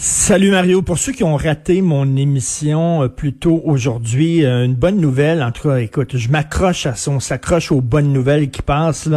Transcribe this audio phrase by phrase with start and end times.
[0.00, 0.80] Salut Mario.
[0.80, 5.42] Pour ceux qui ont raté mon émission euh, plus tôt aujourd'hui, euh, une bonne nouvelle.
[5.42, 9.08] En tout cas, écoute, je m'accroche à son, s'accroche aux bonnes nouvelles qui passent.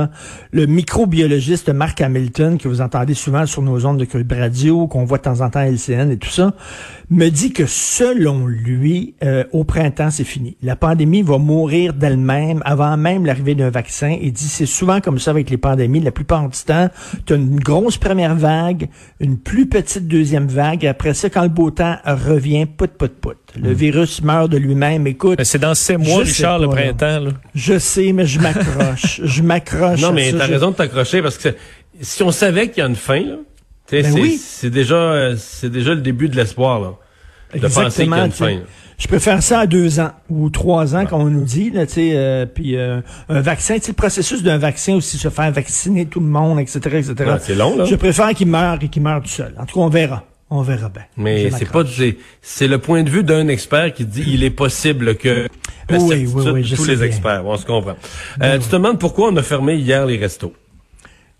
[0.51, 5.05] Le microbiologiste Mark Hamilton, que vous entendez souvent sur nos ondes de Cube Radio, qu'on
[5.05, 6.55] voit de temps en temps à LCN et tout ça,
[7.11, 10.57] me dit que selon lui, euh, au printemps, c'est fini.
[10.63, 14.17] La pandémie va mourir d'elle-même avant même l'arrivée d'un vaccin.
[14.19, 15.99] Il dit c'est souvent comme ça avec les pandémies.
[15.99, 16.89] La plupart du temps,
[17.27, 21.49] tu as une grosse première vague, une plus petite deuxième vague après ça, quand le
[21.49, 23.37] beau temps revient, pout, pout, pout.
[23.55, 23.73] Le hmm.
[23.73, 25.07] virus meurt de lui-même.
[25.07, 25.39] Écoute.
[25.43, 27.19] C'est dans ces mois, Richard, le printemps.
[27.19, 27.31] Là.
[27.55, 29.21] Je sais, mais je m'accroche.
[29.23, 30.01] je m'accroche.
[30.01, 31.49] Non, mais t'as raison de t'accrocher parce que
[31.99, 33.35] si on savait qu'il y a une fin, là,
[33.91, 34.39] ben oui.
[34.41, 36.93] c'est déjà, c'est déjà le début de l'espoir, là.
[37.53, 38.59] De penser qu'il y a une fin.
[39.01, 41.71] Je préfère ça à deux ans ou trois ans, comme on nous dit.
[41.71, 46.19] Là, euh, puis euh, un vaccin, le processus d'un vaccin aussi, se faire vacciner tout
[46.19, 47.15] le monde, etc., etc.
[47.41, 47.85] c'est long, là.
[47.85, 49.55] Je préfère qu'il meure et qu'il meure tout seul.
[49.57, 50.23] En tout cas, on verra.
[50.53, 51.03] On verra bien.
[51.15, 51.83] Mais c'est pas
[52.41, 55.47] c'est le point de vue d'un expert qui dit il est possible que
[55.89, 57.95] oui, oui, oui, tous les experts, on se comprend.
[58.41, 60.53] Euh, tu te demandes pourquoi on a fermé hier les restos.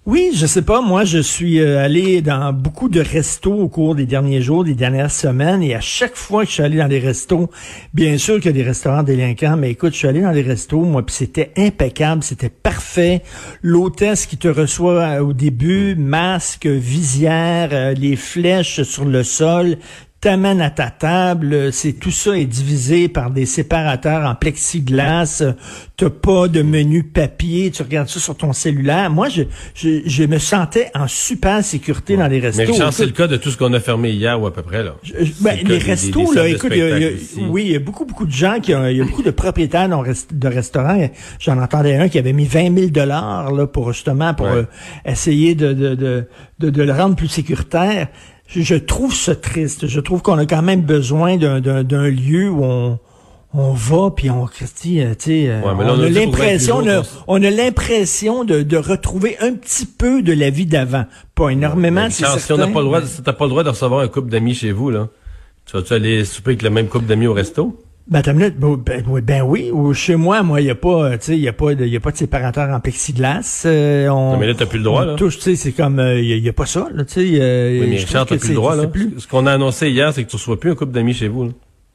[0.07, 0.81] Oui, je sais pas.
[0.81, 4.73] Moi, je suis euh, allé dans beaucoup de restos au cours des derniers jours, des
[4.73, 7.52] dernières semaines, et à chaque fois que je suis allé dans les restos,
[7.93, 10.41] bien sûr qu'il y a des restaurants délinquants, mais écoute, je suis allé dans les
[10.41, 13.21] restos, moi, puis c'était impeccable, c'était parfait.
[13.61, 19.77] L'hôtesse qui te reçoit euh, au début, masque, visière, euh, les flèches sur le sol,
[20.21, 25.43] t'amènes à ta table, c'est tout ça est divisé par des séparateurs en plexiglas,
[25.98, 29.09] t'as pas de menu papier, tu regardes ça sur ton cellulaire.
[29.09, 29.42] Moi, je,
[29.73, 32.61] je, je me sentais en super sécurité dans les restos.
[32.67, 34.83] Mais c'est le cas de tout ce qu'on a fermé hier ou à peu près
[34.83, 34.95] là.
[35.42, 36.71] Ben, les restos là, écoute,
[37.49, 39.89] oui, il y a beaucoup beaucoup de gens qui, il y a beaucoup de propriétaires
[39.89, 41.09] de restaurants.
[41.39, 44.64] J'en entendais un qui avait mis 20 000 dollars là pour justement pour euh,
[45.03, 46.27] essayer de de, de
[46.59, 48.08] de, de le rendre plus sécuritaire
[48.56, 49.88] je, trouve ça triste.
[49.88, 53.00] Je trouve qu'on a quand même besoin d'un lieu où on,
[53.54, 54.48] on va puis on
[54.82, 56.82] dit, euh, tu sais, euh, on, a l'impression,
[57.28, 62.10] on, a l'impression de, de retrouver un petit peu de la vie d'avant, pas énormément.
[62.10, 64.30] si on n'a pas le droit, si t'as pas le droit de recevoir un couple
[64.30, 65.10] d'amis chez vous là,
[65.66, 67.78] tu vas-tu aller souper avec le même couple d'amis au resto?
[68.08, 71.42] Ben, ben, ben, oui, ou chez moi, moi, il n'y a pas, tu sais, il
[71.42, 73.64] y a pas de, y a pas de séparateur en plexiglas.
[73.66, 75.16] Euh, on, non, mais là, t'as plus le droit, là.
[75.16, 77.39] Touche, tu sais, c'est comme, il euh, n'y a, pas ça, là, tu sais.
[77.39, 78.88] Euh, oui, mais Richard, t'as plus le droit, là.
[78.88, 79.14] Plus...
[79.20, 81.45] Ce qu'on a annoncé hier, c'est que tu reçois plus un couple d'amis chez vous,
[81.45, 81.52] là.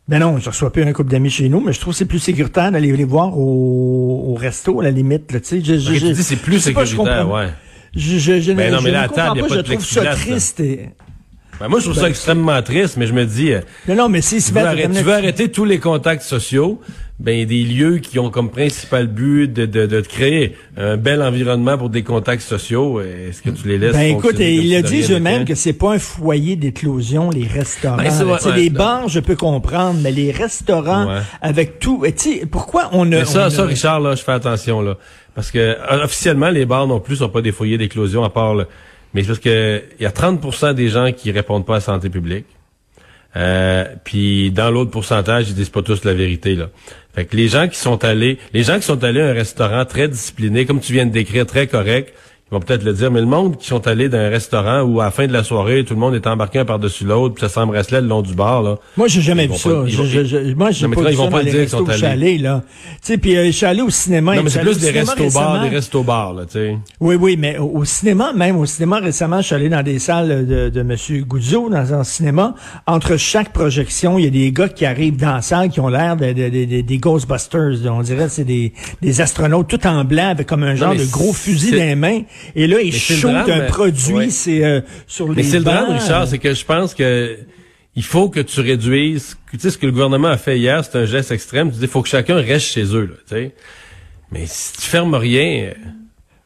[0.09, 2.05] Ben non, je reçois plus un couple d'amis chez nous, mais je trouve que c'est
[2.05, 5.61] plus sécuritaire d'aller les voir au, au resto, à la limite, là, tu sais.
[5.63, 7.49] Je, je, tu dis c'est plus sécuritaire, ouais.
[7.95, 9.61] Je, je, je, ben non, mais je là, à table, pas, y a pas je
[9.61, 10.91] de trouve ça triste et...
[11.61, 13.53] Ben moi, je trouve ça ben, extrêmement triste, mais je me dis...
[13.53, 14.43] Euh, non, non, mais si...
[14.43, 16.81] Tu veux, arrêter, tu veux arrêter tous les contacts sociaux,
[17.19, 21.79] ben des lieux qui ont comme principal but de, de, de créer un bel environnement
[21.79, 23.01] pour des contacts sociaux.
[23.01, 25.99] Est-ce que tu les laisses Ben écoute, il a dit même que c'est pas un
[25.99, 27.97] foyer d'éclosion les restaurants.
[27.97, 31.09] Ben, les bars, je peux comprendre, mais les restaurants
[31.41, 32.05] avec tout.
[32.17, 34.99] Tu pourquoi on a ça, ça, Richard, là, je fais attention là,
[35.35, 38.55] parce que euh, officiellement les bars non plus sont pas des foyers d'éclosion à part.
[38.55, 38.67] Le,
[39.17, 41.81] mais c'est parce que il y a 30% des gens qui répondent pas à la
[41.81, 42.45] santé publique.
[43.35, 46.69] Euh, puis dans l'autre pourcentage, ils disent pas tous la vérité là.
[47.15, 49.87] Fait que les gens qui sont allés, les gens qui sont allés à un restaurant
[49.87, 52.13] très discipliné, comme tu viens de décrire, très correct,
[52.49, 55.01] ils vont peut-être le dire, mais le monde qui sont allés dans un restaurant où
[55.01, 57.41] à la fin de la soirée, tout le monde est embarqué un par-dessus l'autre, puis
[57.41, 58.77] ça s'embrasse le long du bar, là.
[58.97, 59.69] Moi, j'ai jamais vu ça.
[59.69, 62.63] moi, j'ai pas vu ça dans les restos où je suis allé, là.
[62.69, 64.37] Tu sais, puis euh, je suis allé au cinéma.
[64.37, 66.79] Non, mais c'est plus des restos bars, des restos bars, là, tu sais.
[67.01, 70.47] Oui, oui, mais au, cinéma, même au cinéma, récemment, je suis allé dans des salles
[70.47, 72.55] de, de Monsieur Goudzo, dans un cinéma.
[72.87, 75.89] Entre chaque projection, il y a des gars qui arrivent dans la salle qui ont
[75.89, 77.91] l'air de, des Ghostbusters.
[77.91, 78.73] On dirait c'est des,
[79.03, 82.21] des astronautes tout en blanc avec comme un genre de gros fusil dans les mains.
[82.55, 86.29] Et là, il shoot un produit, c'est euh, sur les Mais c'est le drame, Richard,
[86.29, 87.37] c'est que je pense que
[87.95, 89.37] il faut que tu réduises.
[89.51, 91.71] Tu sais, ce que le gouvernement a fait hier, c'est un geste extrême.
[91.71, 93.55] Tu dis, il faut que chacun reste chez eux, là, tu sais.
[94.31, 95.73] Mais si tu fermes rien...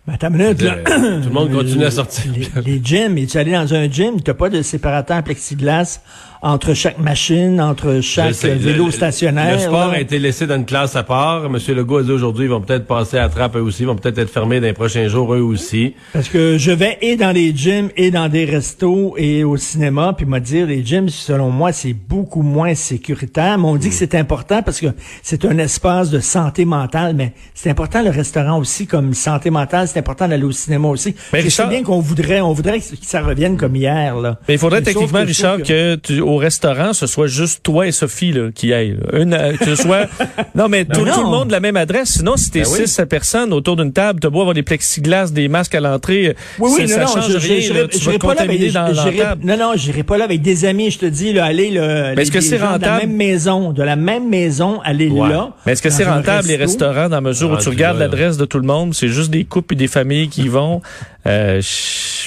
[0.07, 0.77] Ben, minute, là.
[0.85, 2.33] tout le monde continue à sortir.
[2.33, 6.01] Les, les gyms, et tu allé dans un gym, t'as pas de séparateur plexiglas
[6.43, 9.53] entre chaque machine, entre chaque sais, vélo le- stationnaire.
[9.55, 9.95] Le sport là.
[9.97, 11.51] a été laissé dans une classe à part.
[11.51, 13.97] Monsieur Legault a dit aujourd'hui, ils vont peut-être passer à trappe eux aussi, ils vont
[13.97, 15.95] peut-être être fermés dans les prochains jours eux aussi.
[16.13, 20.15] Parce que je vais et dans les gyms et dans des restos et au cinéma,
[20.17, 23.59] puis m'a dire les gyms, selon moi, c'est beaucoup moins sécuritaire.
[23.59, 24.87] Mais on dit que c'est important parce que
[25.23, 29.89] c'est un espace de santé mentale, mais c'est important le restaurant aussi comme santé mentale.
[29.89, 31.15] C'est important d'aller au cinéma aussi.
[31.33, 34.39] Mais je sais Richard- bien qu'on voudrait, on voudrait que ça revienne comme hier là.
[34.49, 37.63] Mais il faudrait Mais techniquement, que Richard, trouve que, tu- au restaurant, ce soit juste
[37.63, 38.97] toi et Sophie là, qui aillent.
[39.13, 39.19] là.
[39.21, 40.07] Une, euh, que ce soit...
[40.55, 41.13] non, mais tout, non.
[41.15, 42.11] tout le monde la même adresse.
[42.19, 42.87] Sinon, si t'es Ben oui.
[42.89, 46.71] six personnes autour d'une table, t'as beau avoir des plexiglas, des masques à l'entrée, Oui,
[46.79, 47.61] oui, ça, non, ça non, change je- rien.
[47.61, 47.89] je- là.
[47.89, 49.37] tu vas pas là avec dans.
[49.43, 52.23] Non, non, j'irai pas là avec des amis, je te dis, là, aller, le, Mais
[52.23, 53.07] est-ce que c'est gens de la rentable?
[53.09, 55.29] même maison, de la même maison, aller Ouais.
[55.29, 55.51] là.
[55.67, 58.07] Mais est-ce que c'est rentable, les restaurants, dans la mesure où tu Rendu regardes là,
[58.07, 58.11] là.
[58.11, 60.81] l'adresse de tout le monde, c'est juste des couples et des familles qui vont?
[61.27, 61.61] Euh,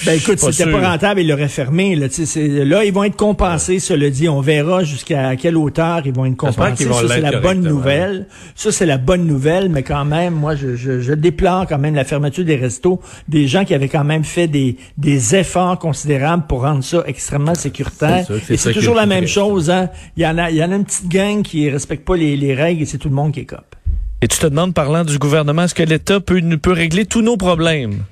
[0.05, 1.95] Ben écoute, c'était pas rentable, ils l'auraient fermé.
[1.95, 2.07] Là,
[2.63, 4.29] là, ils vont être compensés, cela dit.
[4.29, 6.85] On verra jusqu'à quelle hauteur ils vont être compensés.
[6.85, 8.27] vont Ça, c'est la bonne nouvelle.
[8.55, 11.95] Ça, c'est la bonne nouvelle, mais quand même, moi, je, je, je déplore quand même
[11.95, 13.01] la fermeture des restos.
[13.27, 17.55] Des gens qui avaient quand même fait des, des efforts considérables pour rendre ça extrêmement
[17.55, 18.25] sécuritaire.
[18.49, 19.71] Et c'est toujours la même chose.
[19.71, 19.89] Hein.
[20.17, 22.37] Il, y en a, il y en a une petite gang qui respecte pas les,
[22.37, 23.75] les règles et c'est tout le monde qui est cop.
[24.21, 27.35] Et tu te demandes, parlant du gouvernement, est-ce que l'État peut, peut régler tous nos
[27.35, 28.03] problèmes?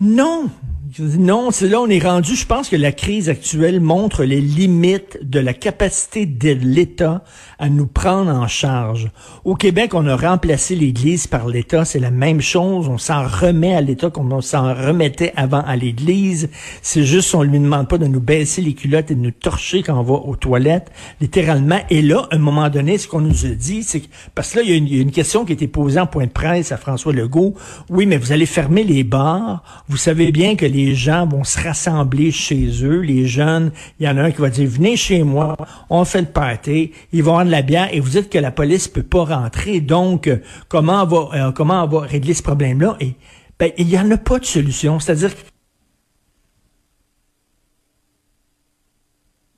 [0.00, 0.50] Non.
[0.98, 2.34] Non, c'est là on est rendu.
[2.34, 7.24] Je pense que la crise actuelle montre les limites de la capacité de l'État
[7.58, 9.10] à nous prendre en charge.
[9.44, 11.84] Au Québec, on a remplacé l'Église par l'État.
[11.84, 12.88] C'est la même chose.
[12.88, 16.48] On s'en remet à l'État comme on s'en remettait avant à l'Église.
[16.80, 19.82] C'est juste on lui demande pas de nous baisser les culottes et de nous torcher
[19.82, 20.90] quand on va aux toilettes,
[21.20, 21.80] littéralement.
[21.90, 24.58] Et là, à un moment donné, ce qu'on nous a dit, c'est que parce que
[24.58, 26.06] là, il y, a une, il y a une question qui a été posée en
[26.06, 27.54] point de presse à François Legault.
[27.90, 29.84] Oui, mais vous allez fermer les bars.
[29.88, 33.00] Vous savez bien que les gens vont se rassembler chez eux.
[33.00, 33.70] Les jeunes,
[34.00, 35.56] il y en a un qui va dire, venez chez moi,
[35.90, 38.50] on fait le party, ils vont avoir de la bière et vous dites que la
[38.50, 39.80] police peut pas rentrer.
[39.80, 40.38] Donc, euh,
[40.68, 42.96] comment on va, euh, comment on va régler ce problème-là?
[43.00, 43.14] Et,
[43.58, 44.98] ben, il y en a pas de solution.
[45.00, 45.30] C'est-à-dire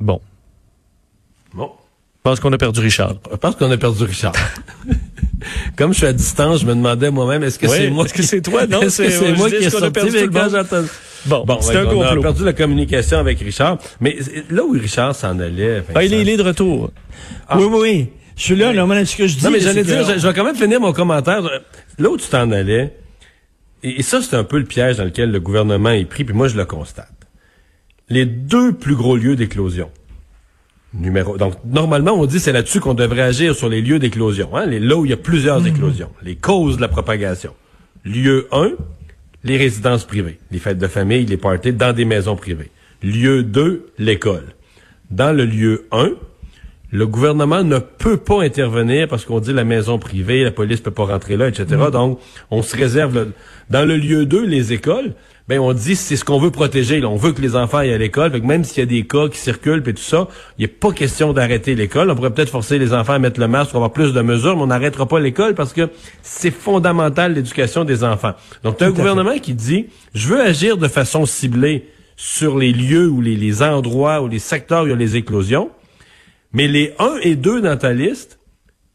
[0.01, 0.21] Bon.
[1.55, 1.71] Bon.
[2.17, 3.15] Je pense qu'on a perdu Richard.
[3.31, 4.33] Je pense qu'on a perdu Richard.
[5.77, 8.15] Comme je suis à distance, je me demandais moi-même, est-ce que Oui, c'est moi est-ce
[8.15, 8.67] que c'est toi?
[8.67, 10.51] Non, est-ce que c'est- moi qui ai sorti, perdu mais tout le quand monde?
[10.51, 10.85] j'entends...
[11.27, 12.23] Bon, Bon, c'est ouais, un on a complot.
[12.23, 13.79] perdu la communication avec Richard.
[14.01, 14.17] Mais
[14.51, 15.83] là où Richard s'en allait...
[15.95, 16.91] Ah, il, est, il est de retour.
[17.55, 18.09] oui, oui, oui.
[18.37, 19.45] Je suis là, là, moi, ce que je dis.
[19.45, 21.43] Non, mais là, j'allais dire, que- je, je vais quand même finir mon commentaire.
[21.99, 22.97] Là où tu t'en allais,
[23.83, 26.35] et, et ça, c'est un peu le piège dans lequel le gouvernement est pris, puis
[26.35, 27.13] moi, je le constate.
[28.09, 29.91] Les deux plus gros lieux d'éclosion.
[30.95, 31.37] Numéro.
[31.37, 34.81] Donc, normalement, on dit c'est là-dessus qu'on devrait agir sur les lieux d'éclosion, hein, les,
[34.81, 37.55] là où il y a plusieurs éclosions, les causes de la propagation.
[38.05, 38.71] Lieu 1,
[39.45, 42.71] les résidences privées, les fêtes de famille, les parties dans des maisons privées.
[43.03, 44.55] Lieu 2, l'école.
[45.11, 46.13] Dans le lieu 1,
[46.93, 50.91] le gouvernement ne peut pas intervenir parce qu'on dit la maison privée, la police peut
[50.91, 51.65] pas rentrer là, etc.
[51.93, 52.19] Donc,
[52.51, 53.33] on se réserve le-
[53.71, 55.13] dans le lieu 2, les écoles.
[55.49, 57.01] Ben, on dit c'est ce qu'on veut protéger.
[57.01, 57.09] là.
[57.09, 58.31] On veut que les enfants aillent à l'école.
[58.31, 60.29] Fait que même s'il y a des cas qui circulent et tout ça,
[60.59, 62.09] il n'y a pas question d'arrêter l'école.
[62.11, 64.57] On pourrait peut-être forcer les enfants à mettre le masque pour avoir plus de mesures,
[64.57, 65.89] mais on n'arrêtera pas l'école parce que
[66.23, 68.33] c'est fondamental l'éducation des enfants.
[68.63, 73.09] Donc, tu un gouvernement qui dit je veux agir de façon ciblée sur les lieux
[73.09, 75.71] ou les, les endroits ou les secteurs où il y a les éclosions.
[76.53, 78.39] Mais les 1 et 2 dans ta liste,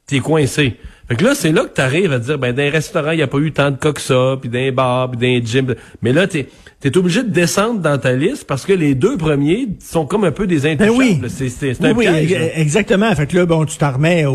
[0.08, 0.76] t'es coincé.
[1.08, 3.24] Fait que là, c'est là que t'arrives à dire, ben, dans les restaurants, il n'y
[3.24, 5.76] a pas eu tant de cas que ça, puis les bars, puis les gyms.
[6.02, 6.48] Mais là, t'es,
[6.80, 10.32] t'es obligé de descendre dans ta liste parce que les deux premiers sont comme un
[10.32, 10.98] peu des intouchables.
[10.98, 11.22] oui.
[11.28, 12.60] C'est, c'est, c'est Oui, un oui, piège, ex- là.
[12.60, 13.16] exactement.
[13.16, 14.34] Fait que là, bon, tu t'en remets au,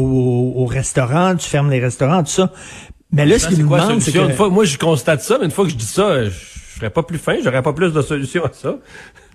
[0.56, 2.52] au restaurant, tu fermes les restaurants, tout ça.
[3.12, 4.18] Mais là, ce c'est nous demandent, c'est que...
[4.21, 6.30] Une fois, moi, je constate ça, mais une fois que je dis ça, je
[6.80, 8.78] serais pas plus fin, j'aurais pas plus de solution à ça.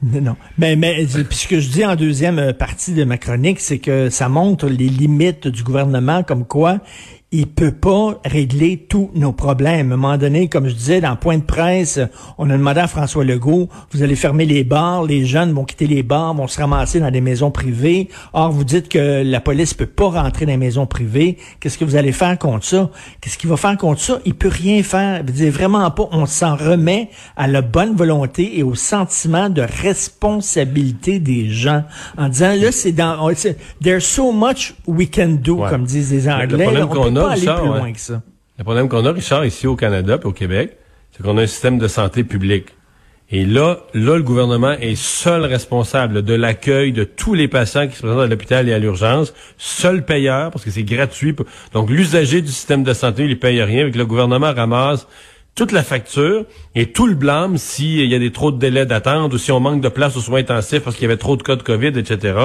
[0.02, 0.36] Non.
[0.58, 3.80] Mais, mais puis ce que je dis en deuxième euh, partie de ma chronique, c'est
[3.80, 6.80] que ça montre les limites du gouvernement, comme quoi
[7.32, 9.92] il peut pas régler tous nos problèmes.
[9.92, 12.00] À un moment donné, comme je disais, dans Point de presse,
[12.38, 15.88] on a demandé à François Legault, vous allez fermer les bars, les jeunes vont quitter
[15.88, 18.08] les bars, vont se ramasser dans des maisons privées.
[18.32, 21.38] Or, vous dites que la police peut pas rentrer dans les maisons privées.
[21.60, 22.90] Qu'est-ce que vous allez faire contre ça?
[23.20, 24.20] Qu'est-ce qu'il va faire contre ça?
[24.26, 25.22] Il peut rien faire.
[25.26, 26.08] Je veux dire, vraiment pas.
[26.12, 31.84] On s'en remet à la bonne volonté et au sentiment de responsabilité des gens
[32.18, 33.18] en disant, là, c'est dans,
[33.84, 35.70] there's so much we can do, Ouais.
[35.70, 36.66] comme disent les le Anglais.
[37.20, 37.78] Qu'on peut a, pas aller Richard, plus ouais.
[37.80, 38.22] loin que ça.
[38.58, 40.78] Le problème qu'on a, Richard, ici au Canada et au Québec,
[41.12, 42.68] c'est qu'on a un système de santé publique.
[43.32, 47.96] Et là, là, le gouvernement est seul responsable de l'accueil de tous les patients qui
[47.96, 51.36] se présentent à l'hôpital et à l'urgence, seul payeur, parce que c'est gratuit.
[51.74, 55.08] Donc, l'usager du système de santé, il ne paye rien, avec le gouvernement ramasse
[55.56, 56.44] toute la facture
[56.76, 59.62] et tout le blâme s'il y a des trop de délais d'attente ou si on
[59.62, 61.98] manque de place aux soins intensifs parce qu'il y avait trop de cas de COVID,
[61.98, 62.38] etc.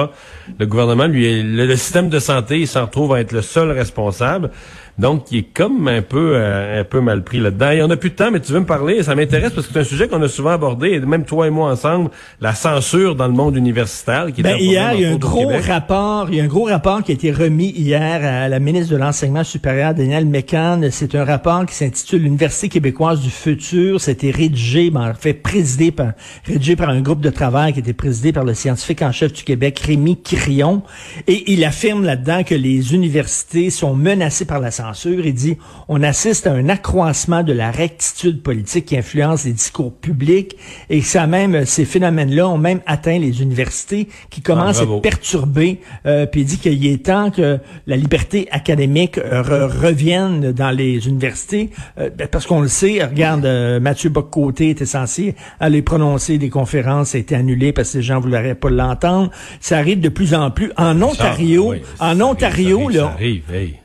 [0.57, 3.69] Le gouvernement, lui, le, le système de santé, il s'en retrouve à être le seul
[3.71, 4.51] responsable.
[4.97, 7.71] Donc, il est comme un peu euh, un peu mal pris là-dedans.
[7.71, 9.67] Il y en a plus de temps, mais tu veux me parler, ça m'intéresse parce
[9.67, 12.53] que c'est un sujet qu'on a souvent abordé, et même toi et moi ensemble, la
[12.53, 14.27] censure dans le monde universitaire.
[14.33, 16.65] Qui est ben, hier, il y a un gros rapport, il y a un gros
[16.65, 20.81] rapport qui a été remis hier à la ministre de l'Enseignement supérieur, Danielle Mécan.
[20.91, 23.99] C'est un rapport qui s'intitule L'Université québécoise du futur.
[23.99, 26.11] C'était rédigé, ben, en fait, présidé par,
[26.45, 29.43] rédigé par un groupe de travail qui était présidé par le scientifique en chef du
[29.43, 30.83] Québec, Rémi Crillon.
[31.27, 35.25] Et il affirme là-dedans que les universités sont menacées par la censure.
[35.25, 39.93] Il dit, on assiste à un accroissement de la rectitude politique qui influence les discours
[39.93, 40.55] publics
[40.89, 45.79] et ça même, ces phénomènes-là ont même atteint les universités qui commencent à être perturbées.
[46.05, 50.71] Euh, puis il dit qu'il est temps que la liberté académique euh, re- revienne dans
[50.71, 55.81] les universités euh, ben, parce qu'on le sait, regarde, euh, Mathieu Bock-Côté était censé aller
[55.81, 59.29] prononcer des conférences, ça a été annulé parce que les gens ne voulaient pas l'entendre.
[59.59, 60.71] Ça arrive de plus en plus.
[60.77, 63.75] En Ontario, Ça, oui, ça en arrive, Ontario, ça arrive, là, ça arrive, hey.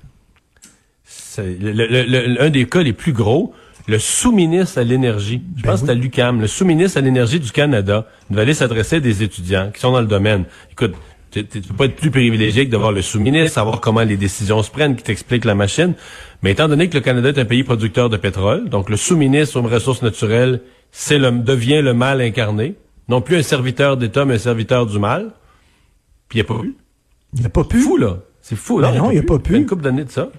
[1.04, 3.52] C'est le- le- le- un des cas les plus gros,
[3.88, 7.38] le sous-ministre à l'énergie, je Ben pense que c'est à l'UQAM, le sous-ministre à l'énergie
[7.40, 10.44] du Canada, devait aller s'adresser à des étudiants qui sont dans le domaine.
[10.72, 10.94] Écoute,
[11.30, 14.02] tu tu- tu peux pas être plus privilégié que de voir le sous-ministre, savoir comment
[14.02, 15.94] les décisions se prennent, qui t'explique la machine.
[16.42, 19.58] Mais étant donné que le Canada est un pays producteur de pétrole, donc le sous-ministre
[19.60, 20.60] aux ressources naturelles,
[20.92, 22.74] c'est le, devient le mal incarné.
[23.08, 25.32] Non plus un serviteur d'État, mais un serviteur du mal.
[26.28, 26.74] Puis il n'y a pas eu.
[27.34, 27.78] il n'a pas pu.
[27.80, 28.18] C'est fou, là.
[28.40, 28.98] C'est fou, Ben là.
[28.98, 29.50] non, il a pas pu.
[29.50, 30.30] Il y a une couple d'années de ça.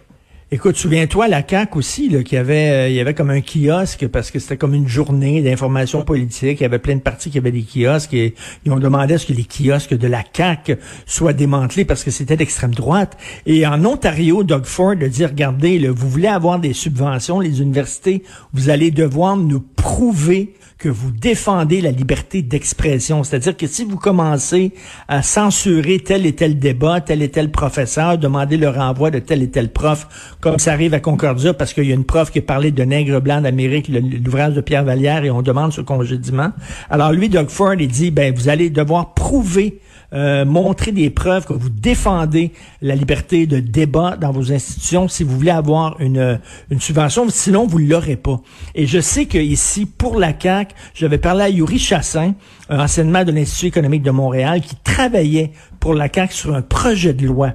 [0.50, 3.42] Écoute, souviens-toi, la CAQ aussi, là, qu'il y avait, euh, il y avait comme un
[3.42, 6.62] kiosque, parce que c'était comme une journée d'information politique.
[6.62, 9.18] Il y avait plein de partis qui avaient des kiosques et ils ont demandé à
[9.18, 13.18] ce que les kiosques de la CAQ soient démantelés parce que c'était d'extrême droite.
[13.46, 18.24] Et en Ontario, Doug Ford a dit, regardez, vous voulez avoir des subventions, les universités,
[18.54, 23.24] vous allez devoir nous prouver que vous défendez la liberté d'expression.
[23.24, 24.74] C'est-à-dire que si vous commencez
[25.08, 29.42] à censurer tel et tel débat, tel et tel professeur, demander le renvoi de tel
[29.42, 32.42] et tel prof, comme ça arrive à Concordia parce qu'il y a une prof qui
[32.42, 36.52] parlé de nègre blanc d'Amérique, l'ouvrage de Pierre Vallière, et on demande ce congédiement.
[36.90, 39.80] Alors lui, Doug Ford, il dit, ben, vous allez devoir prouver
[40.14, 45.24] euh, montrer des preuves que vous défendez la liberté de débat dans vos institutions si
[45.24, 46.40] vous voulez avoir une,
[46.72, 48.40] une subvention, sinon vous l'aurez pas.
[48.74, 52.36] Et je sais que ici, pour la CAQ, j'avais parlé à Yuri Chassin,
[52.70, 57.14] un enseignement de l'Institut économique de Montréal, qui travaillait pour la CAQ sur un projet
[57.14, 57.54] de loi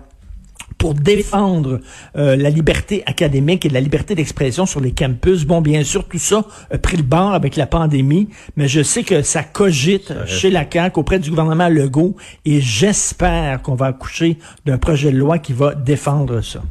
[0.83, 1.79] pour défendre
[2.17, 5.45] euh, la liberté académique et la liberté d'expression sur les campus.
[5.45, 9.05] Bon, bien sûr, tout ça a pris le bord avec la pandémie, mais je sais
[9.05, 14.39] que ça cogite chez la CAQ auprès du gouvernement Legault et j'espère qu'on va accoucher
[14.67, 16.65] d'un projet de loi qui va défendre ça.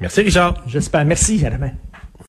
[0.00, 0.54] Merci, Richard.
[0.66, 1.04] J'espère.
[1.04, 1.72] Merci, à demain.